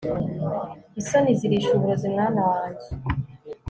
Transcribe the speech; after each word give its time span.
isoni 0.99 1.31
zirisha 1.39 1.71
uburozi 1.73 2.07
mwana 2.13 2.41
wanjye 2.51 2.87